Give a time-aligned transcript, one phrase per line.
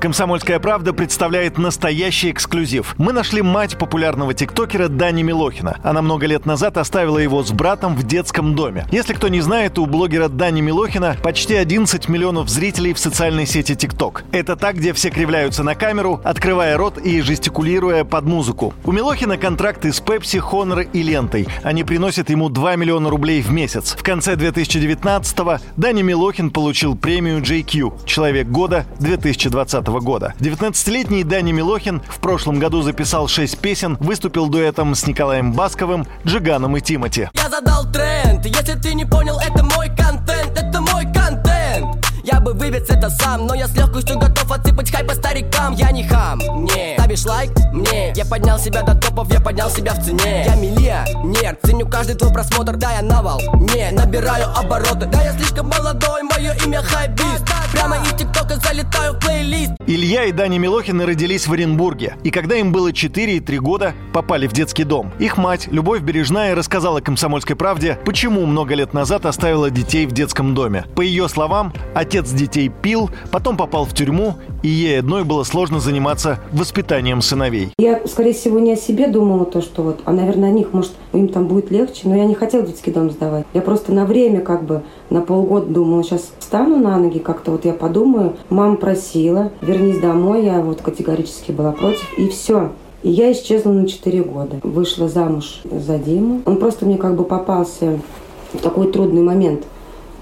[0.00, 2.94] «Комсомольская правда» представляет настоящий эксклюзив.
[2.98, 5.78] Мы нашли мать популярного тиктокера Дани Милохина.
[5.82, 8.86] Она много лет назад оставила его с братом в детском доме.
[8.92, 13.74] Если кто не знает, у блогера Дани Милохина почти 11 миллионов зрителей в социальной сети
[13.74, 14.24] ТикТок.
[14.32, 18.74] Это та, где все кривляются на камеру, открывая рот и жестикулируя под музыку.
[18.84, 21.48] У Милохина контракты с Pepsi, Honor и Лентой.
[21.62, 23.96] Они приносят ему 2 миллиона рублей в месяц.
[23.98, 30.34] В конце 2019-го Дани Милохин получил премию JQ «Человек года 2020 года.
[30.40, 36.76] 19-летний Дани Милохин в прошлом году записал 6 песен, выступил дуэтом с Николаем Басковым, Джиганом
[36.76, 37.30] и Тимати.
[37.34, 40.25] Я задал тренд, если ты не понял, это мой контент.
[42.76, 45.74] Вывез это сам, но я с легкостью готов отсыпать хай по старикам.
[45.74, 46.94] Я не хам, не.
[46.94, 47.50] Ставишь лайк?
[47.72, 50.44] Мне Я поднял себя до топов, я поднял себя в цене.
[50.44, 53.90] Я миллионер, ценю каждый твой просмотр Да, я навал, не.
[53.92, 57.46] Набираю обороты Да, я слишком молодой, мое имя хайбист.
[57.72, 59.72] Прямо из тиктока залетаю в плейлист.
[59.86, 62.16] Илья и Даня Милохины родились в Оренбурге.
[62.24, 65.12] И когда им было 4 и 3 года, попали в детский дом.
[65.18, 70.54] Их мать, Любовь Бережная, рассказала «Комсомольской правде», почему много лет назад оставила детей в детском
[70.54, 70.86] доме.
[70.96, 75.80] По ее словам, отец детей пил, потом попал в тюрьму, и ей одной было сложно
[75.80, 77.70] заниматься воспитанием сыновей.
[77.78, 80.92] Я, скорее всего, не о себе думала, то, что вот, а, наверное, о них, может,
[81.12, 83.46] им там будет легче, но я не хотела детский дом сдавать.
[83.54, 87.64] Я просто на время, как бы, на полгода думала, сейчас встану на ноги, как-то вот
[87.64, 88.36] я подумаю.
[88.50, 92.70] Мама просила, вернись домой, я вот категорически была против, и все.
[93.02, 94.56] И я исчезла на 4 года.
[94.62, 96.40] Вышла замуж за Диму.
[96.44, 98.00] Он просто мне как бы попался
[98.52, 99.62] в такой трудный момент.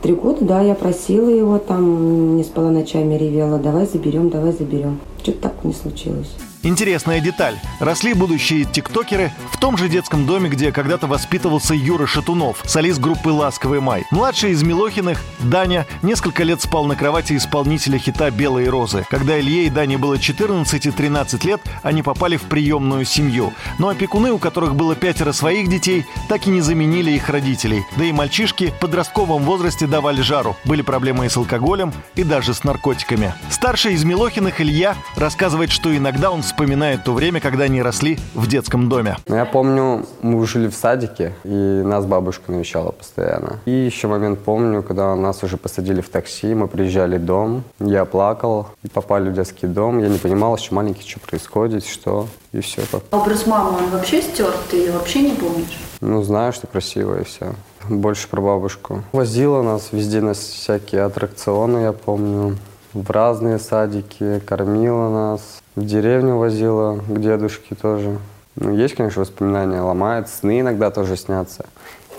[0.04, 5.00] Три года, да, я просила его там, не спала ночами, ревела, давай заберем, давай заберем.
[5.22, 6.36] Что-то так не случилось.
[6.64, 7.58] Интересная деталь.
[7.78, 13.28] Росли будущие тиктокеры в том же детском доме, где когда-то воспитывался Юра Шатунов, солист группы
[13.28, 14.06] «Ласковый май».
[14.10, 19.04] Младший из Милохиных, Даня, несколько лет спал на кровати исполнителя хита «Белые розы».
[19.10, 23.52] Когда Илье и Дане было 14 и 13 лет, они попали в приемную семью.
[23.78, 27.82] Но опекуны, у которых было пятеро своих детей, так и не заменили их родителей.
[27.96, 30.56] Да и мальчишки в подростковом возрасте давали жару.
[30.64, 33.34] Были проблемы и с алкоголем, и даже с наркотиками.
[33.50, 38.46] Старший из Милохиных, Илья, рассказывает, что иногда он вспоминает то время, когда они росли в
[38.46, 39.16] детском доме.
[39.26, 43.58] Ну, Я помню, мы жили в садике, и нас бабушка навещала постоянно.
[43.64, 48.04] И еще момент помню, когда нас уже посадили в такси, мы приезжали в дом, я
[48.04, 49.98] плакал, и попали в детский дом.
[49.98, 53.02] Я не понимал, еще маленький, что происходит, что, и все как.
[53.10, 55.76] Образ мамы, он вообще стерт, ты ее вообще не помнишь?
[56.00, 57.52] Ну, знаю, что красиво, и все.
[57.88, 59.02] Больше про бабушку.
[59.12, 62.56] Возила нас везде на всякие аттракционы, я помню.
[62.94, 65.40] В разные садики, кормила нас.
[65.74, 68.18] В деревню возила, к дедушке тоже.
[68.54, 70.28] Ну, есть, конечно, воспоминания, ломает.
[70.28, 71.66] Сны иногда тоже снятся.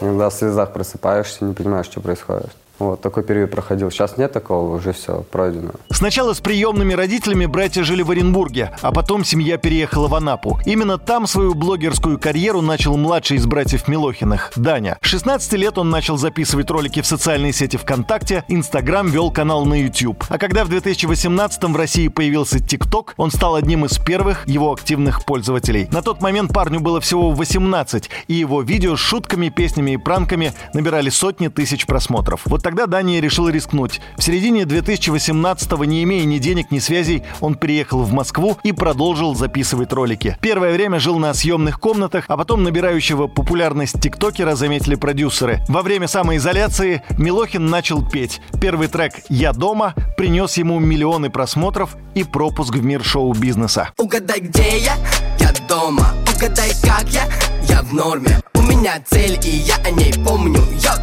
[0.02, 2.52] Иногда в слезах просыпаешься, не понимаешь, что происходит.
[2.80, 3.90] Вот, такой период проходил.
[3.90, 5.72] Сейчас нет такого, уже все, пройдено.
[5.90, 10.60] Сначала с приемными родителями братья жили в Оренбурге, а потом семья переехала в Анапу.
[10.66, 14.98] Именно там свою блогерскую карьеру начал младший из братьев Милохиных, Даня.
[15.02, 19.82] С 16 лет он начал записывать ролики в социальные сети ВКонтакте, Инстаграм вел канал на
[19.82, 20.24] YouTube.
[20.28, 25.24] А когда в 2018 в России появился ТикТок, он стал одним из первых его активных
[25.24, 25.88] пользователей.
[25.92, 30.54] На тот момент парню было всего 18, и его видео с шутками, песнями и пранками
[30.74, 32.42] набирали сотни тысяч просмотров.
[32.46, 34.02] Вот тогда Дания решил рискнуть.
[34.18, 39.36] В середине 2018-го, не имея ни денег, ни связей, он переехал в Москву и продолжил
[39.36, 40.36] записывать ролики.
[40.42, 45.60] Первое время жил на съемных комнатах, а потом набирающего популярность тиктокера заметили продюсеры.
[45.68, 48.42] Во время самоизоляции Милохин начал петь.
[48.60, 53.92] Первый трек «Я дома» принес ему миллионы просмотров и пропуск в мир шоу-бизнеса.
[54.00, 54.96] Угадай, где я?
[55.38, 57.30] Я дома Угадай, как я?
[57.70, 60.96] Я в норме У меня цель, и я о ней помню Я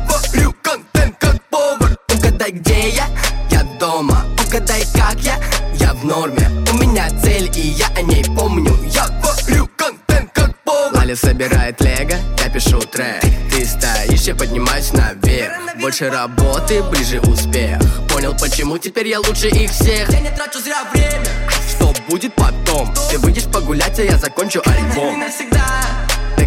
[2.42, 3.06] Угадай, где я?
[3.52, 4.24] Я дома.
[4.44, 5.38] Угадай, как я?
[5.74, 6.48] Я в норме.
[6.72, 8.76] У меня цель, и я о ней помню.
[8.90, 13.22] Я варю контент, как повар Аля собирает лего, я пишу трек.
[13.48, 15.52] Ты стоишь, я поднимаюсь наверх.
[15.80, 17.78] Больше работы, ближе успех.
[18.08, 20.10] Понял, почему теперь я лучше их всех.
[20.10, 21.28] Я не трачу зря время.
[21.70, 22.92] Что будет потом?
[23.08, 25.22] Ты выйдешь погулять, а я закончу альбом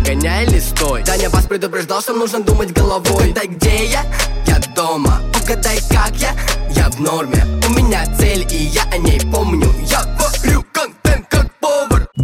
[0.05, 3.31] Догоняй или стой Даня вас предупреждал, что нужно думать головой.
[3.31, 4.05] Угадай, где я?
[4.45, 5.19] Я дома.
[5.41, 6.35] Угадай, как я?
[6.69, 7.43] Я в норме.
[7.67, 9.67] У меня цель, и я о ней помню.
[9.87, 10.64] Я повар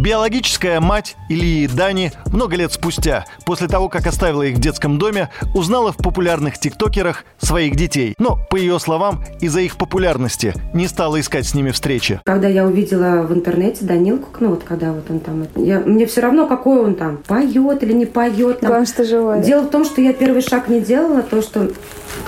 [0.02, 4.98] Биологическая мать Ильи и Дани много лет спустя, после того, как оставила их в детском
[4.98, 8.16] доме, узнала в популярных тиктокерах своих детей.
[8.18, 12.20] Но, по ее словам, из-за их популярности не стала искать с ними встречи.
[12.24, 16.22] Когда я увидела в интернете Данилку, ну вот когда вот он там, я, мне все
[16.22, 18.58] равно, какой он там, поет или не поет.
[18.58, 18.70] Там.
[18.70, 19.40] Главное, что живой.
[19.42, 21.70] Дело в том, что я первый шаг не делала, то, что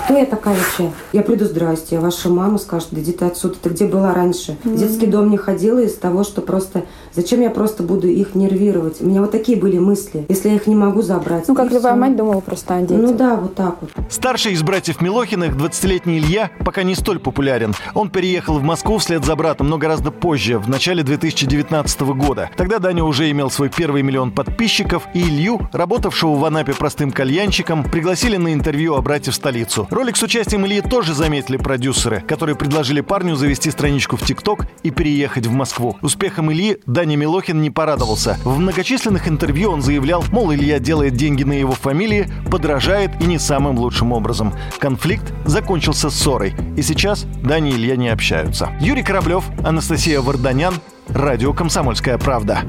[0.05, 0.93] кто я такая вообще?
[1.12, 4.56] Я приду, здрасте, а ваша мама скажет, да иди ты отсюда, ты где была раньше?
[4.62, 6.85] В детский дом не ходила из того, что просто,
[7.15, 9.00] зачем я просто буду их нервировать?
[9.00, 11.49] У меня вот такие были мысли, если я их не могу забрать.
[11.49, 12.00] Ну, как любая всё.
[12.00, 12.99] мать думала просто о детях.
[12.99, 13.90] Ну да, вот так вот.
[14.08, 17.75] Старший из братьев Милохиных, 20-летний Илья, пока не столь популярен.
[17.94, 22.50] Он переехал в Москву вслед за братом, но гораздо позже, в начале 2019 года.
[22.56, 27.84] Тогда Даня уже имел свой первый миллион подписчиков, и Илью, работавшего в Анапе простым кальянщиком,
[27.84, 29.87] пригласили на интервью о брате в столицу.
[29.90, 34.90] Ролик с участием Ильи тоже заметили продюсеры, которые предложили парню завести страничку в ТикТок и
[34.90, 35.96] переехать в Москву.
[36.02, 38.38] Успехом Ильи Даня Милохин не порадовался.
[38.44, 43.38] В многочисленных интервью он заявлял, мол, Илья делает деньги на его фамилии, подражает и не
[43.38, 44.52] самым лучшим образом.
[44.78, 48.70] Конфликт закончился ссорой, и сейчас Даня и Илья не общаются.
[48.80, 50.74] Юрий Кораблев, Анастасия Варданян,
[51.08, 52.60] Радио «Комсомольская правда».